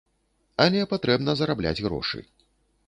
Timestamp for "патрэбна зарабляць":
0.93-1.79